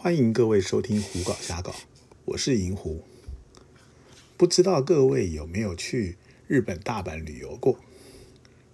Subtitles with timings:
[0.00, 1.72] 欢迎各位收听《胡搞瞎搞》，
[2.24, 3.02] 我是银狐。
[4.36, 7.80] 不知道各位有没有去日本大阪旅游过？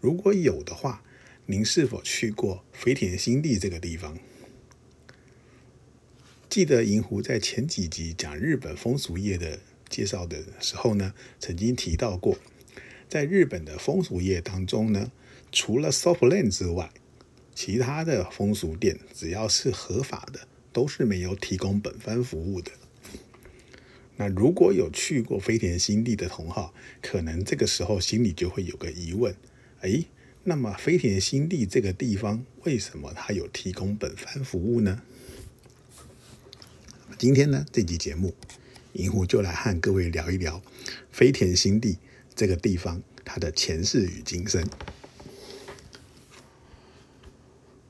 [0.02, 1.02] 如果有的话，
[1.46, 4.18] 您是否去过肥田新地这个地方？
[6.50, 12.36] 记得银狐在前几集讲日本风俗业的介绍的时候呢，曾经提到过，
[13.08, 15.10] 在日本的风俗业当中呢，
[15.50, 16.92] 除了 Softland 之外，
[17.54, 22.72] 其他的风俗店只要是合法的，都是没有提供本番服务的。
[24.16, 29.34] 那如果有去过飞田新地的同好，可能这个时候心里就会有个疑问：
[29.80, 30.06] 诶，
[30.42, 35.02] 那么飞田新地这个地方为什么它有提供本番服务呢？
[37.16, 38.34] 今天呢，这集节目，
[38.94, 40.60] 银狐就来和各位聊一聊
[41.10, 41.98] 飞田新地
[42.34, 44.64] 这个地方它的前世与今生。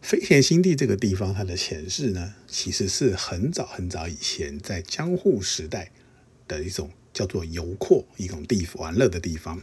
[0.04, 5.91] 飞田新地这个地方，它的前世呢，其实是很早很早以前在江户时代
[6.46, 9.58] 的一种叫做游廓一种地玩乐的地方。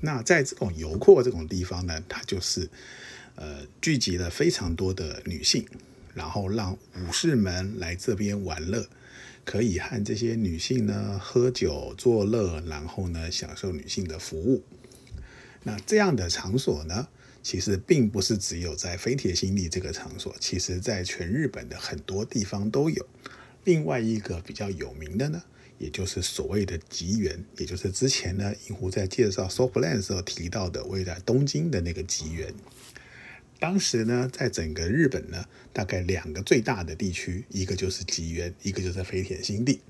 [0.00, 2.68] 那在这种游廓这种地方呢，它就是
[3.36, 5.64] 呃聚集了非常多的女性，
[6.12, 8.84] 然后让武士们来这边玩乐。
[9.44, 14.64] 可以和这些女性呢喝酒作乐，然后呢享受女性的服务。
[15.62, 17.06] 那这样的场所呢，
[17.44, 23.06] 其实并不是只有在飞铁新地这个场所，其实在全日本的很多地方都有。
[23.64, 25.42] 另外一个比较有名的呢，
[25.78, 32.52] 也就是所谓的吉原，也就是之前呢银狐在介绍 Softland 时候提到的位在东京的那个吉原。
[33.60, 39.80] 当时呢，在整个日本呢，大概两个最大的地区，一个就是吉原，一个就是飞铁新地。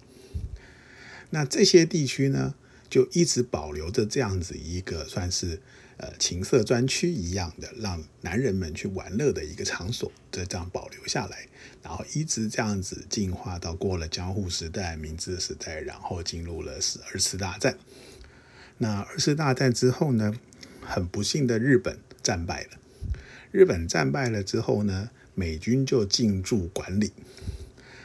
[1.31, 2.55] 那这些地区呢，
[2.91, 5.61] 就一直保留着这样子一个算是
[5.97, 11.49] 呃情色专区一样的，让男人们去玩乐的一个场所，就这样保留下来，
[11.83, 17.79] 然后一直这样子进化到过了江户时代、明治时代，然后进入了是二次大战。
[18.79, 20.35] 那二次大战之后呢，
[20.81, 22.71] 很不幸的日本战败了。
[23.53, 27.13] 日本战败了之后呢，美军就进驻管理。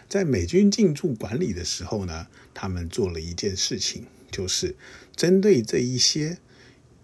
[0.08, 4.76] 在美军进驻管理的时候呢，他们做了一件事情，就是
[5.16, 6.38] 针对这一些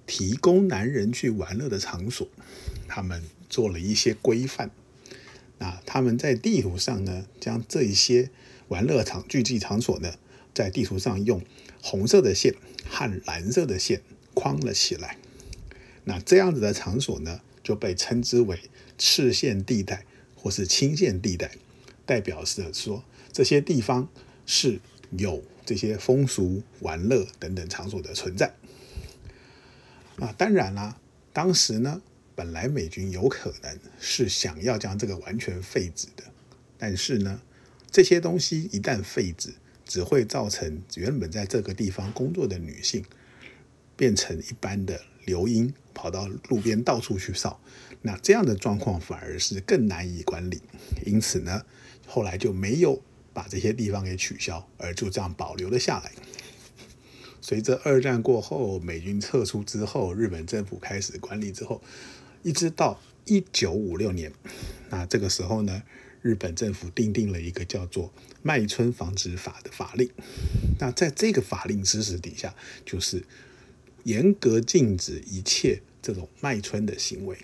[0.05, 2.27] 提供男人去玩乐的场所，
[2.87, 4.71] 他们做了一些规范。
[5.57, 8.29] 那他们在地图上呢，将这一些
[8.67, 10.13] 玩乐场聚集场所呢，
[10.53, 11.41] 在地图上用
[11.81, 12.55] 红色的线
[12.89, 14.01] 和蓝色的线
[14.33, 15.17] 框了起来。
[16.03, 17.41] 那这样子的场所呢？
[17.65, 18.59] 就被称之为
[18.95, 20.05] 赤线地带
[20.35, 21.49] 或是青线地带，
[22.05, 24.07] 代表是说这些地方
[24.45, 24.79] 是
[25.17, 28.53] 有这些风俗、玩乐等等场所的存在。
[30.25, 30.99] 啊，当然啦，
[31.31, 32.01] 当时呢，
[32.33, 36.23] 本来美军有可能是想要将这个完全废止的，
[36.77, 37.41] 但是呢，
[37.91, 39.53] 这些东西一旦废止，
[39.85, 43.05] 只会造成原本在这个地方工作的女性
[43.95, 45.01] 变成一般的。
[45.25, 47.59] 流莺跑到路边到处去扫，
[48.03, 50.61] 那这样的状况反而是更难以管理。
[51.03, 51.65] 因此呢，
[52.05, 53.01] 后来就没有
[53.33, 56.11] 把这些地方给取消，而就这样保留了下来。
[57.47, 61.79] 随着二战过后，美军撤出之后，日本政府开始管理之后，
[62.41, 64.33] 一直到一九五六年，
[64.89, 65.83] 那这个时候呢，
[66.23, 68.05] 日本政府订定了一个叫做
[68.41, 70.09] 《麦村防止法》的法令。
[70.79, 73.23] 那在这个法令支持底下，就是。
[74.05, 77.35] 严格禁止一切这种卖春的行为。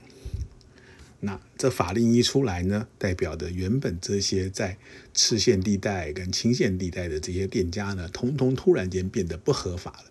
[1.22, 4.78] 那这法令一出来呢，代表的原本这些在
[5.14, 10.06] 赤线地带跟青线地带的这些店家呢，通通突然间变得不合法了。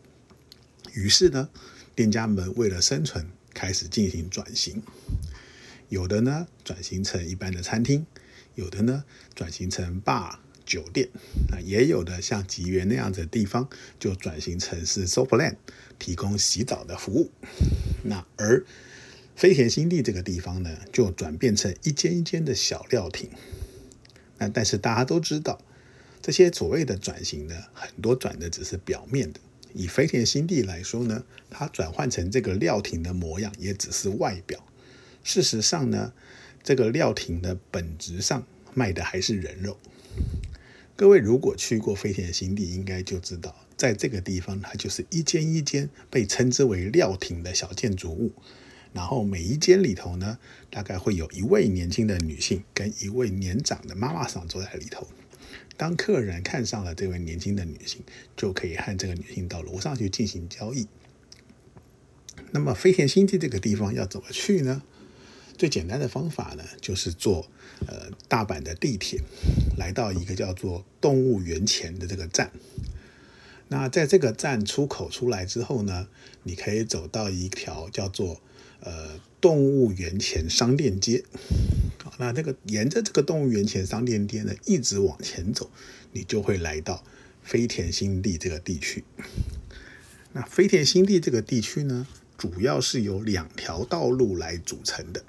[0.94, 1.50] 于是呢，
[1.94, 4.82] 店家们为了生存，开始进行转型。
[5.88, 8.04] 有的呢，转型成一般的餐厅；
[8.54, 9.04] 有的呢，
[9.34, 10.36] 转型成 bar。
[10.66, 11.08] 酒店，
[11.48, 15.56] 那也有的像吉原那样的地方，就转型成是 Softland
[15.98, 17.32] 提供洗澡的服务。
[18.04, 18.64] 那而
[19.40, 23.30] 飞田新地这个地方呢，就转变成一间一间的小料亭。
[24.36, 25.58] 那但是大家都知道，
[26.20, 29.40] 这些所谓的转型呢，很多转的只是表面的。
[29.72, 34.62] 以飞田新地来说呢，它转换成这个料亭的模样，也只是外表。
[35.24, 36.12] 事实上呢，
[36.62, 39.78] 这个料亭的本质上卖的还是人肉。
[40.96, 48.32] 各位如果去过飞田新地，应该就知道，在这个地方，它就是一间一间被称之为料亭的小建筑物。
[48.92, 50.38] 然后每一间里头呢，
[50.70, 55.06] 大概会有一位年轻的女性跟一位年长的妈妈桑坐在里头。
[55.76, 58.02] 当客人看上了这位年轻的女性，
[58.36, 60.86] 就可以和这个女性到楼上去进行交易。
[62.52, 64.82] 那么飞田新地这个地方要怎么去呢？
[65.56, 67.48] 最简单的方法呢，就是坐
[67.86, 69.20] 呃大阪的地铁，
[69.76, 72.50] 来到一个叫做动物园前的这个站。
[73.68, 76.08] 那在这个站出口出来之后呢，
[76.42, 78.40] 你可以走到一条叫做
[78.80, 81.24] 呃动物园前商店街。
[82.02, 85.70] 好，那这个沿着这个动物园前商店街呢，一直往前走，
[86.12, 87.04] 你就会来到
[87.42, 89.04] 飞田新地这个地区。
[90.32, 92.06] 那飞田新地这个地区呢，
[92.38, 95.24] 主要是由两条道路来组成的。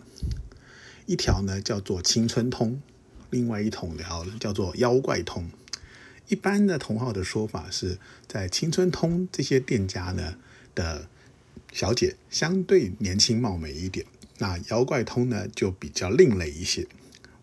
[1.07, 2.81] 一条呢叫做青春通，
[3.31, 3.89] 另外一条
[4.39, 5.49] 叫做妖怪通。
[6.27, 7.97] 一般的同号的说法是
[8.27, 10.35] 在青春通这些店家呢
[10.73, 11.09] 的
[11.71, 14.05] 小姐相对年轻貌美一点，
[14.39, 16.87] 那妖怪通呢就比较另类一些。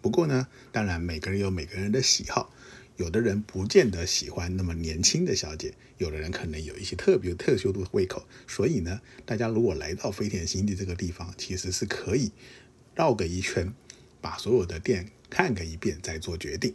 [0.00, 2.52] 不过呢，当然每个人有每个人的喜好，
[2.96, 8.26] 有的人不见得喜欢那么年轻的小姐，有的人可能有一些特别特殊的胃口。
[8.46, 12.30] 所以呢，大家如果来到飞田新地这个地方，其实是可以。
[12.94, 13.72] 绕个一圈，
[14.20, 16.74] 把所有的店看个一遍，再做决定。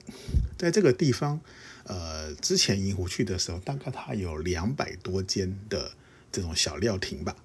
[0.58, 1.42] 在这个地方，
[1.84, 5.92] 呃，之前银湖去的时候，大概它有两百多间的
[6.32, 7.36] 这种小料亭吧。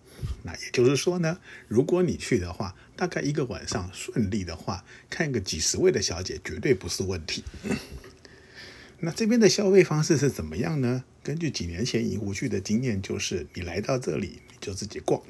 [0.43, 7.45] 那也就是说呢，如果你去的话，大概一个晚上顺利的话，看个几十位的小姐绝对不是问题。
[9.01, 11.05] 那这边的消费方式是怎么样呢？
[11.23, 15.23] 根据几年前银湖去的经验，就是你来到这里，你就自己逛。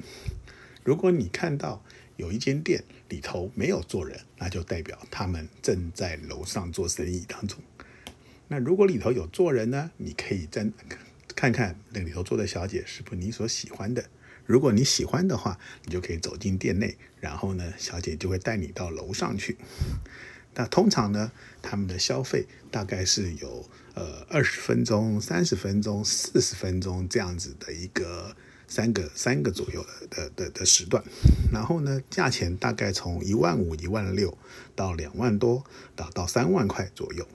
[0.83, 1.83] 如果你看到
[2.15, 7.59] 有一间店里头没有坐人，那就代表他们正在楼上做生意当中。
[8.47, 9.91] 那如果里头有坐人呢？
[9.97, 10.67] 你可以在
[11.35, 14.09] 看看那里头坐的小姐是不是你所喜欢的。
[14.49, 19.55] 如果你喜欢的话，你就可以走进店内，然后呢，小姐就会带你到楼上去。
[20.55, 21.31] 那通常呢，
[21.61, 28.35] 他们的消费大概是有呃二十分钟、三十分钟、四十分钟这样子的一个。
[28.71, 31.03] 三个三个左右的的的的时段，
[31.51, 34.37] 然后呢，价钱大概从一万五、一万六
[34.75, 35.65] 到两万多，
[35.95, 37.27] 到到三万块左右。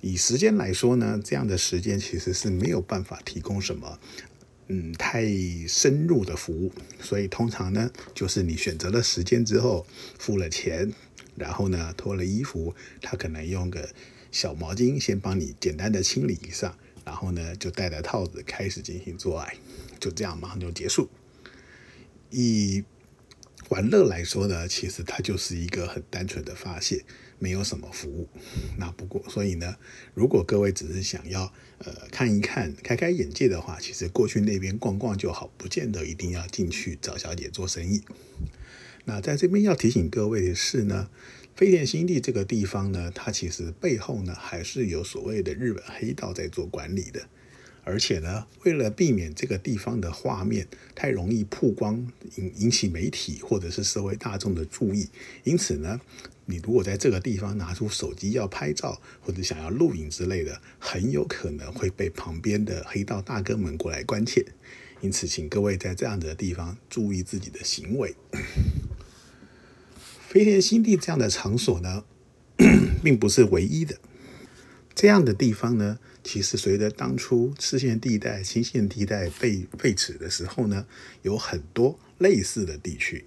[0.00, 4.00] 以时间来说呢，这样的时间其实是没有办法提供什么
[4.68, 5.26] 嗯太
[5.68, 9.86] 深入的服务，所以通常呢，就是你选择了时间之后，
[10.18, 10.92] 付了钱，
[11.36, 13.90] 然后呢脱了衣服，他可能用个
[14.32, 16.76] 小毛巾先帮你简单的清理一下。
[17.04, 19.54] 然后呢，就戴着套子开始进行做爱，
[20.00, 21.10] 就这样马上就结束。
[22.30, 22.82] 以
[23.68, 27.04] 玩乐来说呢，其实它就是一个很单纯的发泄，
[27.38, 28.28] 没有什么服务。
[28.78, 29.76] 那不过，所以呢，
[30.14, 38.02] 如果各位只是想要呃看一看、开开眼界的话，其实过去那边逛逛就好，不见得一定要进去找小姐做生意。
[39.04, 41.08] 那在这边要提醒各位的是呢。
[41.56, 47.28] 飞田新地这个地方呢，它其实背后呢还是有所谓的日本黑道在做管理的，
[47.84, 55.08] 而且呢，为了避免这个地方的画面太容易曝光，引引起媒体或者是社会大众的注意，
[55.44, 56.00] 因此呢，
[56.46, 64.46] 你如果在这个地方拿出手机要拍照或者想要录影之类的，很有可能会被旁边的黑道大哥们过来关切，
[65.00, 68.14] 因此，请各位在这样的地方注意自己的行为。
[70.26, 72.04] 飞田新地这样的场所呢，
[73.04, 73.98] 并不是唯一的。
[74.94, 80.86] 这样的地方呢，其实随着当初赤线地带、新线地带被废止的时候呢，
[81.20, 83.26] 有很多类似的地区。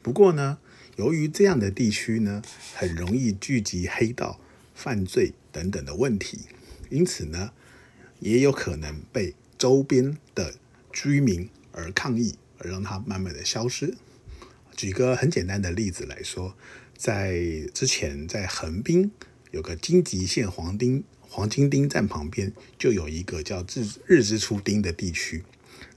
[0.00, 0.58] 不过呢，
[0.96, 2.40] 由于这样的地区呢，
[2.76, 4.40] 很容易聚集黑道、
[4.72, 6.42] 犯罪等等的问题，
[6.90, 7.52] 因此呢，
[8.20, 10.54] 也有可能被周边的
[10.92, 13.96] 居民而抗议，而让它慢慢的消失。
[14.76, 16.56] 举个很简单的例子来说，
[16.96, 19.10] 在之前在横滨
[19.50, 25.42] 有个京吉线黄丁黄金町站旁边，就有一个叫日日之出町的地区。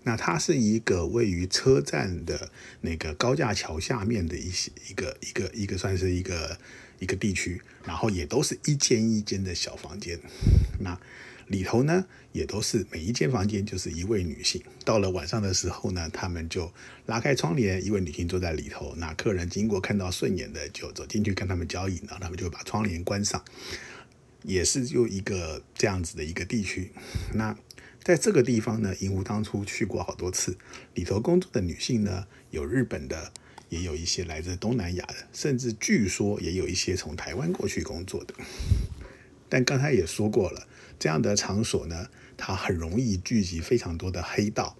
[0.04, 2.50] 那它是一个位于车站的
[2.80, 6.58] 那个高架桥下面的一些一个一个一个算是一个
[7.00, 10.18] 一个地区，然后也都是一间一间的小房间。
[10.80, 10.98] 那
[11.48, 14.64] 里头呢，也都是每一间房间就是一位女性。
[14.86, 16.72] 到了晚上的时候呢，他们就
[17.08, 18.94] 拉开窗帘，一位女性坐在里头。
[18.96, 23.44] 那客人经过看到顺眼的，就走进去跟他们交易，然后他们就把窗帘关上。
[24.46, 26.92] 也是就一个这样子的一个地区。
[27.34, 27.58] 那
[28.04, 30.58] 在这个地方呢，银湖当初去过好多次。
[30.94, 33.34] 里头工作的女性呢，有日本的，
[33.70, 38.34] 也有一些来自东南亚的，甚至据说也有一些从台湾过去工作的。
[39.50, 40.68] 但刚才也说过了。
[40.98, 44.78] 这样的场所呢，它很容易聚集非常多的黑道，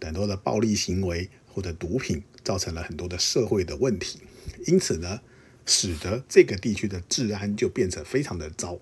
[0.00, 4.20] 很多的暴力行为或者毒品，造成了很多的社会的问题。
[4.66, 5.20] 因此呢，
[5.66, 8.78] 使得这个地区的治安就变成非常的糟。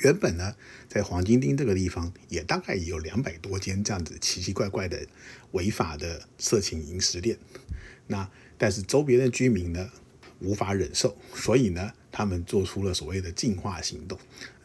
[0.00, 0.54] 原本呢，
[0.88, 5.06] 在黄金町这个地方，也大概有两百多间这样子奇奇怪怪的
[5.52, 7.38] 违法的色情饮食店。
[8.06, 9.90] 那但是周边的居民呢
[10.40, 14.18] 无法忍受，所以呢，他们做出了所谓的净化行动。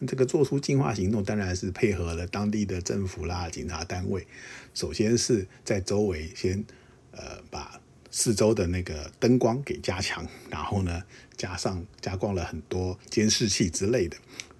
[0.06, 4.26] 这个做出净化行动，当然是配合了当地的政府啦、警察单位。
[4.74, 6.64] 首先是在周围先
[7.12, 7.80] 呃把
[8.10, 11.04] 四周的那个灯光给加强，然后呢
[11.36, 14.16] 加上加挂了很多监视器之类的。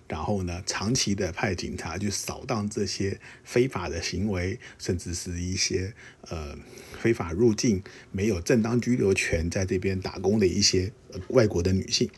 [0.09, 6.57] 然后呢，长期的派警察去扫荡这些非法的行为，甚至是一些呃
[6.99, 10.91] 非法入境、没有正当居留权在这边打工的一些
[11.29, 12.09] 外国的女性。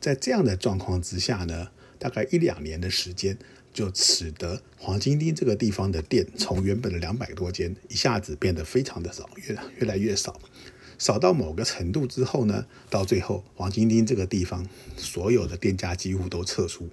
[0.00, 1.68] 在这样的状况之下呢，
[1.98, 3.36] 大概一两年的时间，
[3.72, 10.40] 就使得黄金町这个地方的店从原本的两百多间，一下子变得非常的少，越越来越少。
[10.98, 14.64] 少到某个程度之后呢，到最后黄金町这个地方
[14.96, 16.88] 所有的店家几乎都撤出。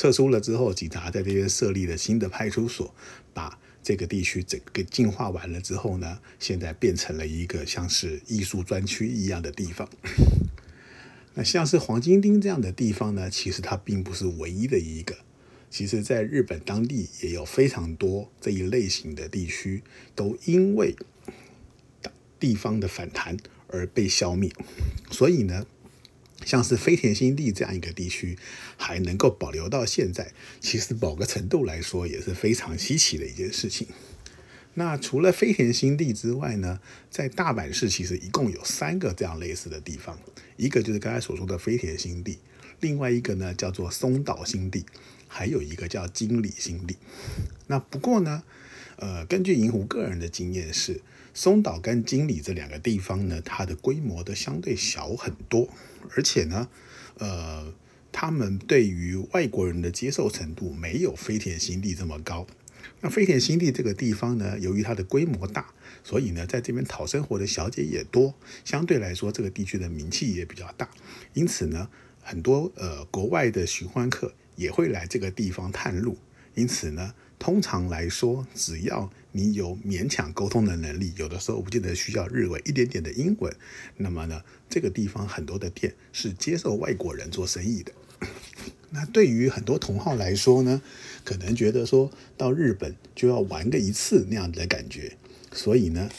[0.00, 2.94] 撤出了之后，警察在这边设立了新的派出所，
[3.34, 9.86] 把这个地区整个净化完了之后呢，现在变成了一个像是艺术专区一样的地方。
[11.36, 15.18] 那像是黄金町这样的地方呢，其实它并不是唯一的一个。
[15.68, 19.82] 其实，在日本当地也有非常多这一类型的地区，
[20.14, 20.96] 都因为
[22.38, 23.36] 地方的反弹
[23.68, 24.50] 而被消灭。
[25.10, 25.66] 所以呢。
[26.44, 28.38] 像是飞田新地这样一个地区，
[28.76, 33.86] 还能够保留到现在，其实某个程度来说也是非常稀奇的一件事情。
[34.74, 36.80] 那除了飞田新地之外呢，
[37.10, 40.18] 在大阪市其实一共有三个这样类似的地方，
[40.56, 42.38] 一个就是刚才所说的飞田新地，
[42.80, 44.84] 另外一个呢叫做松岛新地，
[45.28, 46.96] 还有一个叫金里新地。
[47.66, 48.42] 那不过呢，
[48.96, 51.00] 呃，根据银湖个人的经验是。
[51.32, 55.68] 松岛跟金里这两个地方呢，它的规模都相对小很多，
[56.16, 56.68] 而且呢，
[57.18, 57.72] 呃，
[58.12, 62.46] 他们对于外国人的接受程度没有飞田新地这么高。
[63.02, 65.72] 那飞田新地这个地方呢，由于它的规模大，
[66.02, 68.34] 所以呢，在这边讨生活的小姐也多，
[68.64, 70.88] 相对来说这个地区的名气也比较大，
[71.32, 71.88] 因此呢，
[72.20, 76.18] 很多呃国外的寻欢客也会来这个地方探路，
[76.54, 77.14] 因此呢。
[77.40, 83.50] 通常来说，只要你有勉强沟通的能力，有的时候不见得需要日文，一点点的英文，
[83.96, 87.92] 那么呢，这个地方很多的店是接受外国人做生意的。
[88.92, 90.82] 那对于很多同好来说呢，
[91.24, 95.16] 可能觉得说到日本就要玩个一次那样的感觉，
[95.50, 96.10] 所以呢，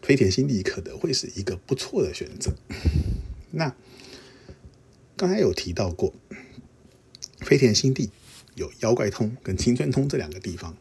[0.00, 2.54] 飞田新地可能会是一个不错的选择。
[3.52, 3.76] 那
[5.14, 6.14] 刚才有提到过
[7.40, 8.08] 飞田新地。
[8.54, 10.76] 有妖怪通跟青春通这两个地方，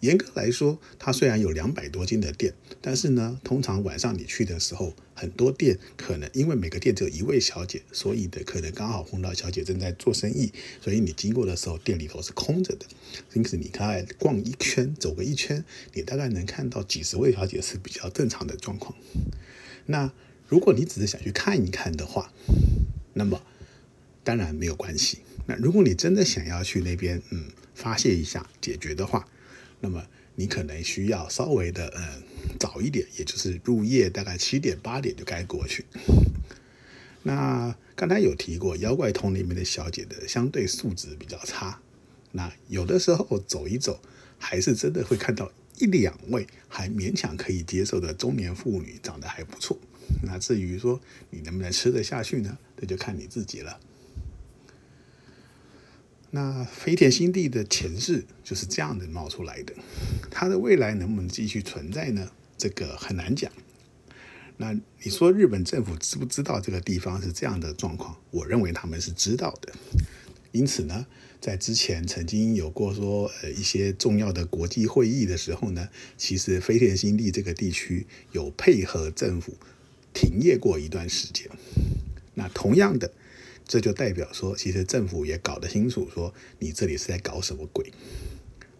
[0.00, 10.50] 严格来说，它虽然有两百多间的店，但是呢，通常晚上你去的时候，很多店可能因为每个店只有一位小姐，所以的可能刚好碰到小姐正在做生意，
[10.80, 12.86] 所以你经过的时候，店里头是空着的。
[13.34, 15.62] 因此，你大概逛一圈，走个一圈，
[15.92, 18.94] 你大概能看到几十位小姐是比较正常的状况。
[19.86, 20.10] 那
[20.48, 22.32] 如果你只是想去看一看的话，
[23.12, 23.42] 那么
[24.22, 25.18] 当然没有关系。
[25.46, 29.26] 那如果你真的想要去那边，嗯，发泄一下、解决的话，
[29.80, 32.22] 那么你可能需要稍微的，嗯，
[32.58, 35.84] 早一点，也就是入夜大概七点八点就该过去。
[37.22, 41.80] 那刚才有提过，妖怪通里面的小姐的相对素质比较差，
[42.32, 44.00] 那有的时候走一走，
[44.38, 49.78] 还是真的会看到一两位还勉强可以接受的中年妇女，长得还不错。
[50.22, 51.00] 那至于说
[51.30, 52.56] 你能不能吃得下去呢？
[52.76, 53.78] 这就看你自己了。
[56.32, 59.74] 那飞田新地的前世就是这样的冒出来的，
[60.30, 62.30] 它的未来能不能继续存在呢？
[62.56, 63.50] 这个很难讲。
[64.58, 68.16] 那你说日本政府知不知道这个地方是这样的状况？
[68.30, 69.72] 我认为他们是知道的。
[70.52, 71.06] 因此呢，
[71.40, 79.54] 在之前曾经有过说，呃，一些重要的国际会议的时候呢，其实飞田新地这个地区有配合政府
[80.14, 81.50] 停业过一段时间。
[82.34, 83.10] 那同样的。
[83.70, 87.92] 这就代表说，其实政府也搞得清楚，说你这里是在搞什么鬼。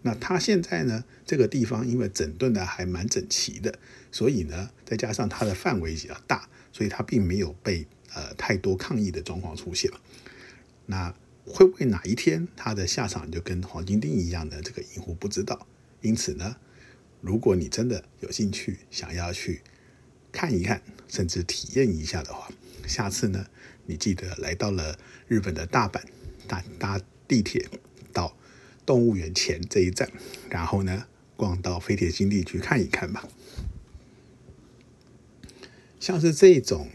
[0.01, 3.79] 那他现在呢，这个地方因为整顿的还蛮整齐的，
[4.11, 9.89] 所以呢，再加上它的范围比较大，所以它并没有被呃太多抗议的状况出现。
[10.87, 14.61] 那会不会哪一天它的下场就跟黄金钉一样的？
[14.61, 15.65] 这个银湖不知道。
[16.01, 16.57] 因此呢，
[17.21, 19.61] 如果你真的有兴趣想要去
[20.33, 22.51] 看一看，甚至体验一下的话，
[22.91, 23.47] 下次呢？
[23.85, 26.01] 你记得来到了日本的大阪，
[26.45, 27.65] 搭搭地铁
[28.11, 28.37] 到
[28.85, 30.11] 动物园前这一站，
[30.49, 31.05] 然后呢
[31.37, 33.27] 逛到飞铁新地去看一看吧。
[36.01, 36.89] 像是这种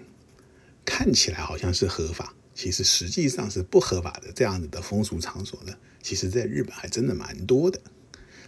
[0.85, 7.81] 看起来好像是合法，其实实际上是不合法的这样子的风俗场所呢，其实在日本还真的蛮多的。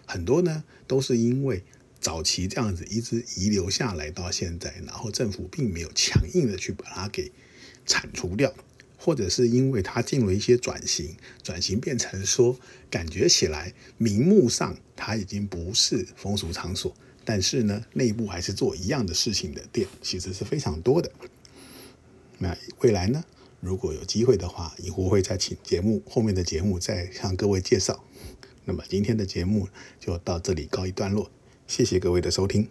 [0.07, 1.65] 很多呢都是因为
[2.01, 7.33] 早期这样子一直遗留下来到现在，然后政府并没有强硬的去把它给
[7.85, 8.55] 铲除掉，
[8.97, 21.11] 或者是因为它进入一些转型，转型变成说感觉起来名目上它已经不是风俗场所，但是呢内部还是做一样的事情的店，其实是非常多的。
[22.39, 23.25] 那未来呢，
[23.61, 28.05] 如果有机会的话，以后会再请节目后面的节目再向各位介绍。
[28.65, 31.31] 那么今天的节目就到这里告一段落。
[31.69, 32.67] 谢谢各位的收听。